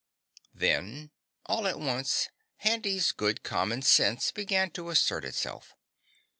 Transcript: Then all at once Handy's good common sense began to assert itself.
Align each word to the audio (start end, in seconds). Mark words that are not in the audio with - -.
Then 0.55 1.11
all 1.45 1.67
at 1.67 1.79
once 1.79 2.29
Handy's 2.57 3.11
good 3.11 3.43
common 3.43 3.83
sense 3.83 4.31
began 4.31 4.71
to 4.71 4.89
assert 4.89 5.23
itself. 5.23 5.75